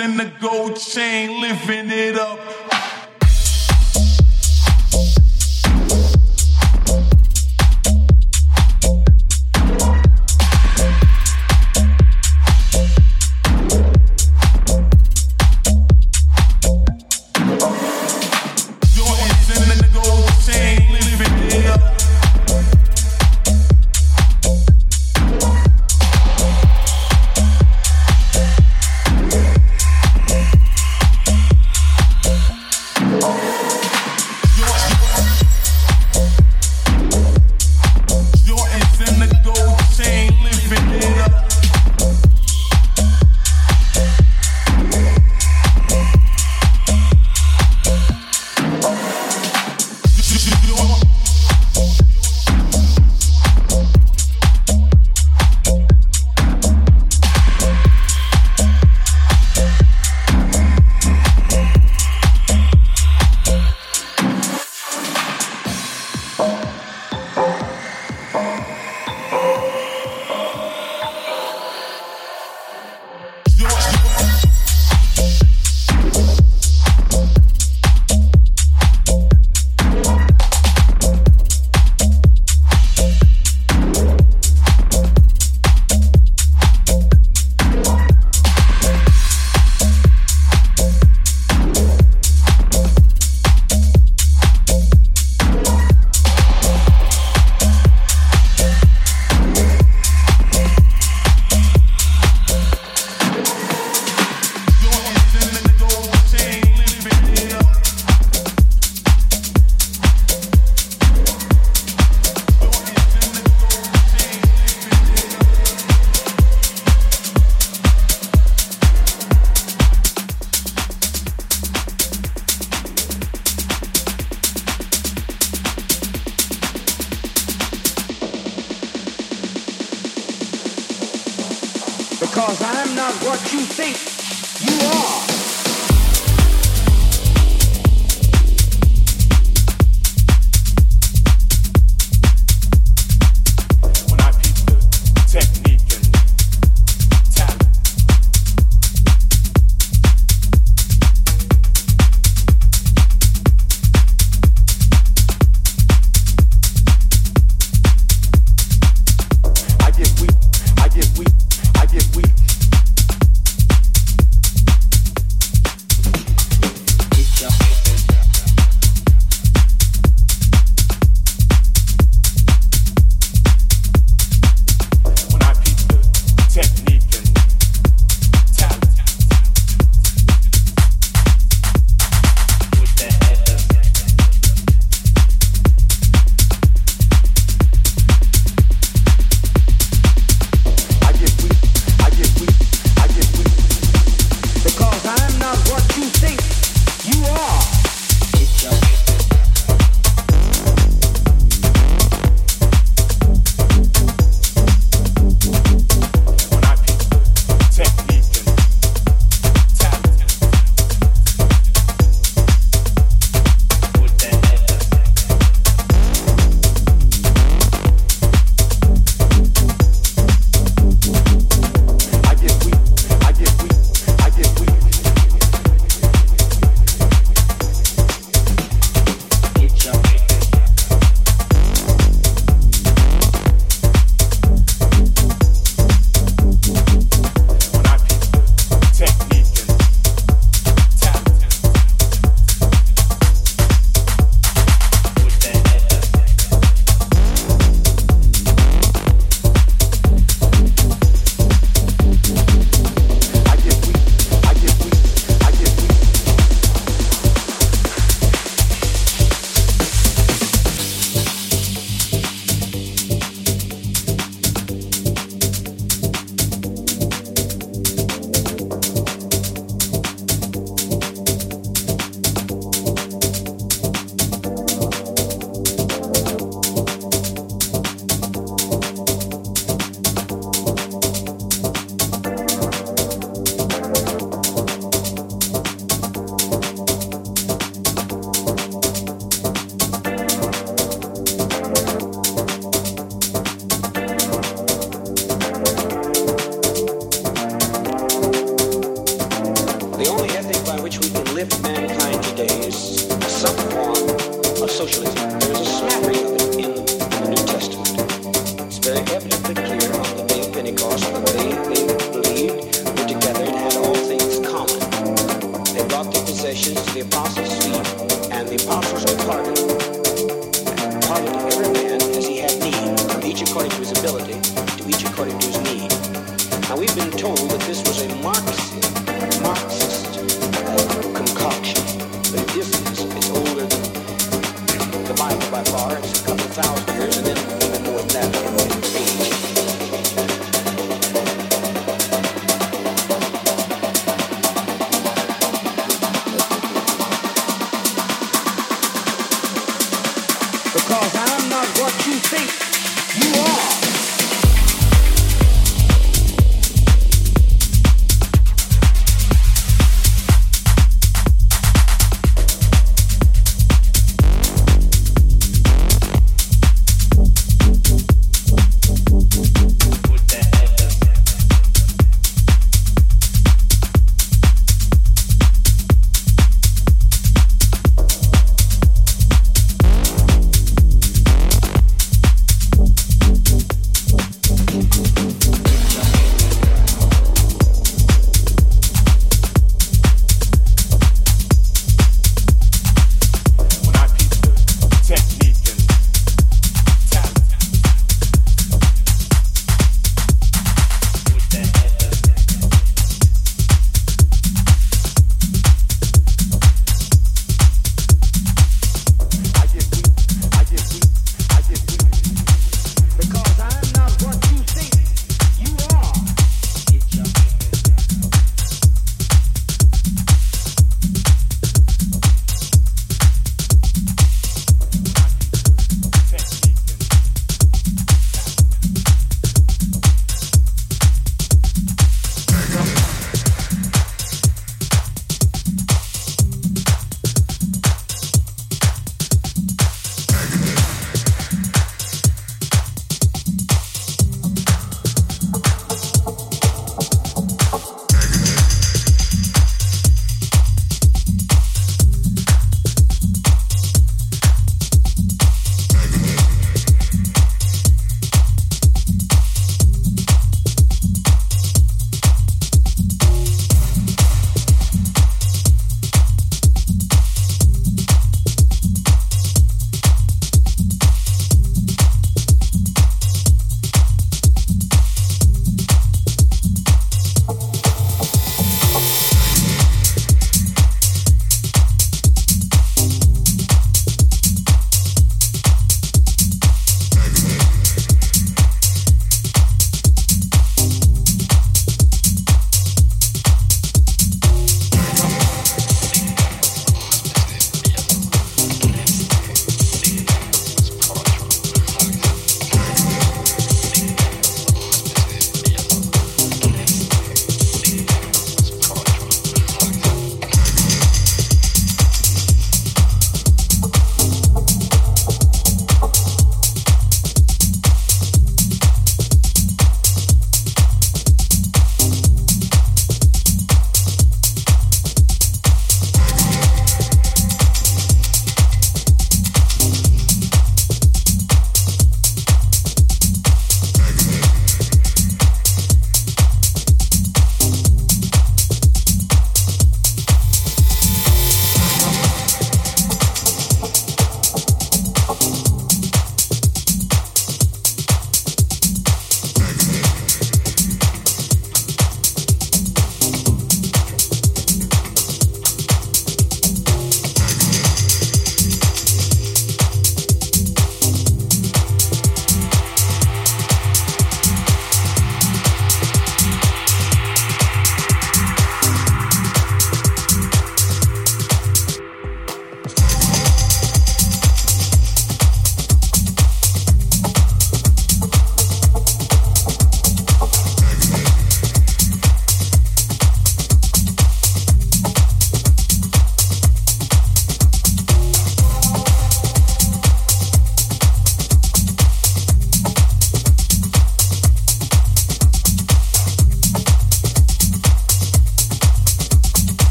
in 0.00 0.16
the 0.16 0.30
gold 0.40 0.76
chain, 0.76 1.40
living 1.40 1.90
in 1.90 1.97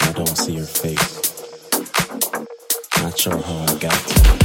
I 0.00 0.12
don't 0.14 0.36
see 0.36 0.54
your 0.54 0.66
face. 0.66 1.20
Not 3.02 3.18
sure 3.18 3.36
how 3.38 3.64
I 3.64 3.78
got 3.78 3.92
to. 3.92 4.39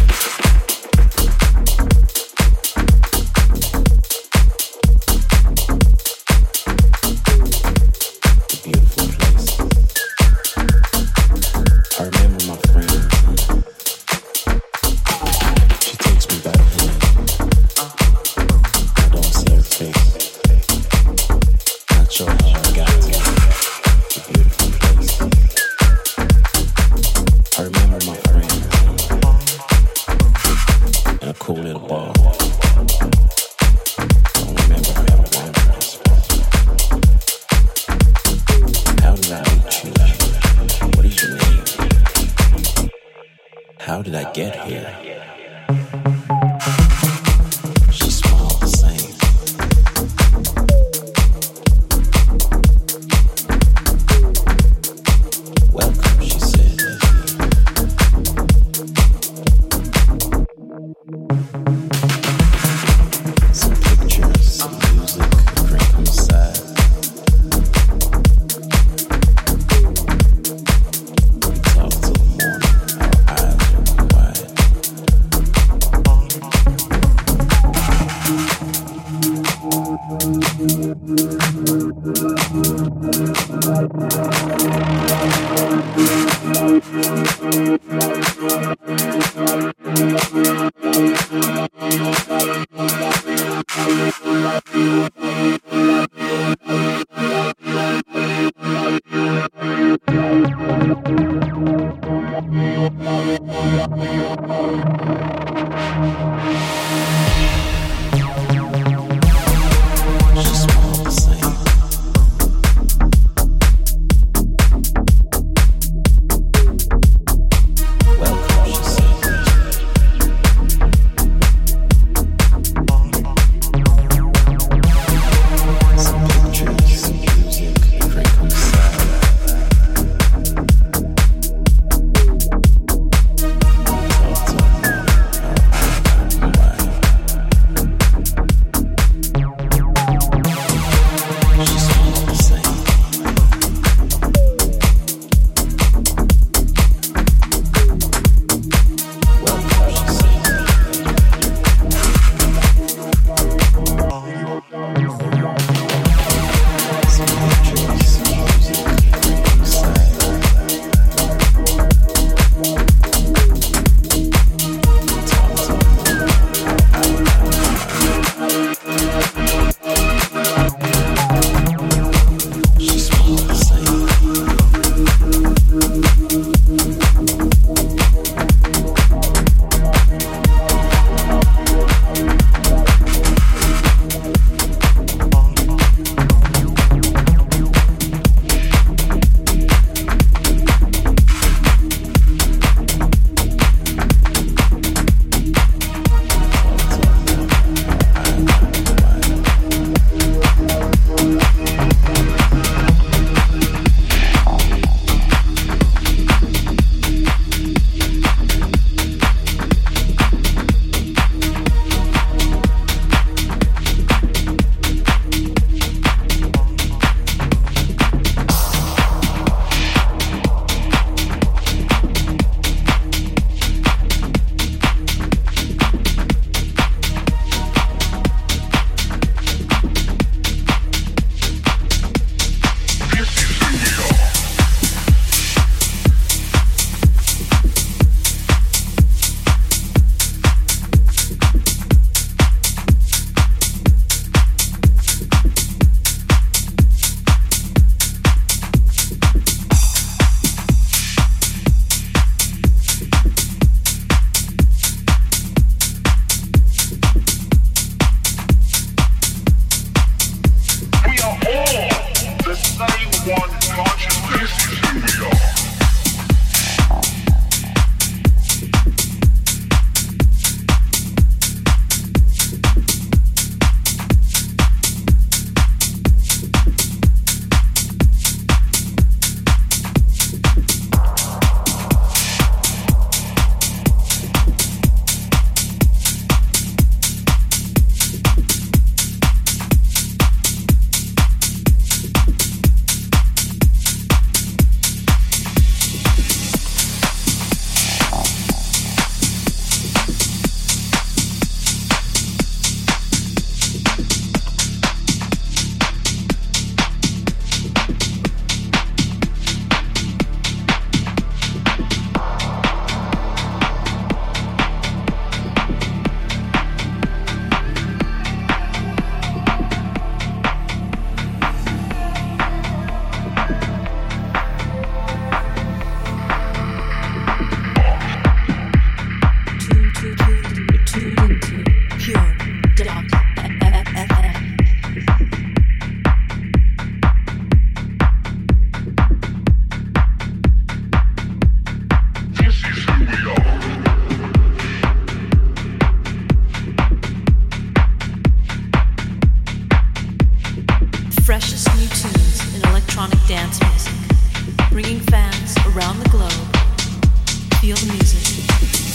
Every 357.72 357.92
music, 357.94 358.22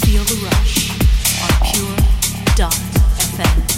feel 0.04 0.22
the 0.24 0.36
rush. 0.44 0.90
On 1.42 1.72
Pure 1.72 1.96
Dot 2.54 2.72
FM 2.72 3.69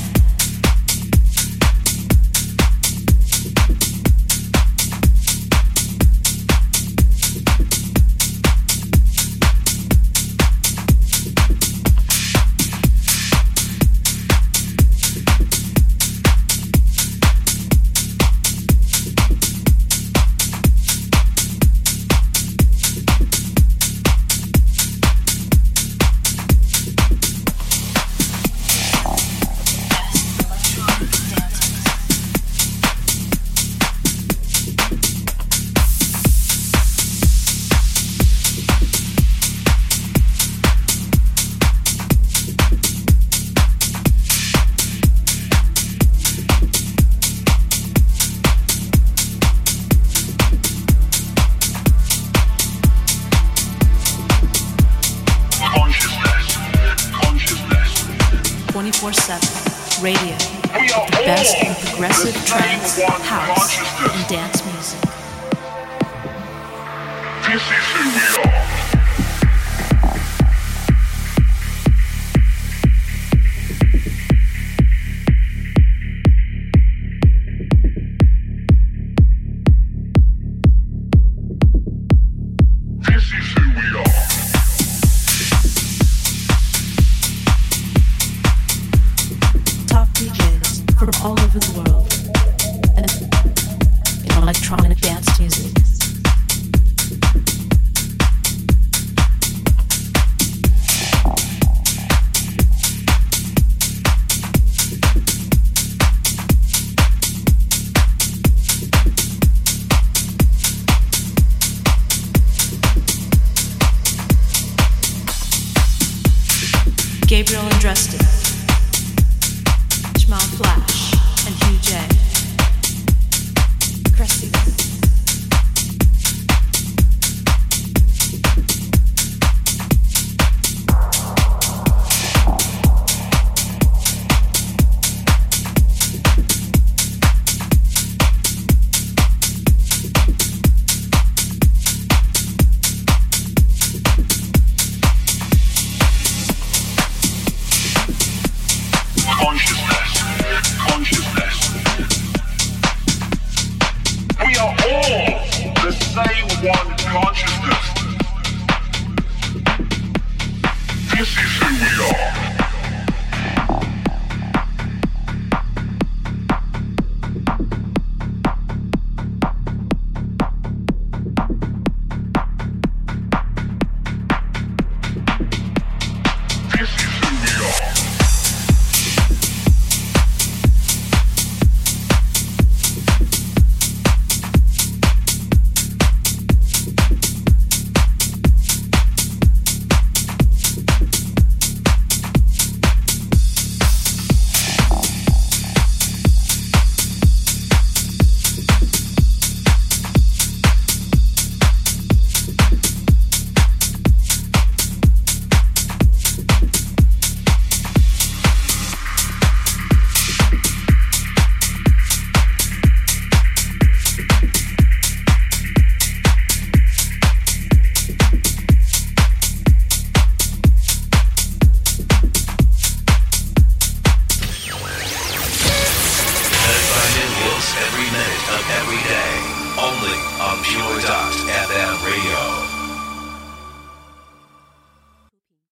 Radio. 124.18 124.81